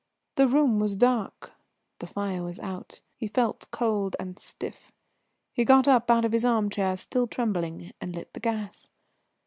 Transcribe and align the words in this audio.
The 0.33 0.47
room 0.47 0.79
was 0.79 0.95
dark, 0.95 1.51
the 1.99 2.07
fire 2.07 2.41
was 2.41 2.59
out; 2.59 3.01
he 3.17 3.27
felt 3.27 3.67
cold 3.69 4.15
and 4.19 4.39
stiff. 4.39 4.91
He 5.53 5.63
got 5.63 5.87
up 5.87 6.09
out 6.09 6.25
of 6.25 6.31
his 6.31 6.43
armchair, 6.43 6.97
still 6.97 7.27
trembling, 7.27 7.91
and 8.01 8.15
lit 8.15 8.33
the 8.33 8.39
gas. 8.39 8.89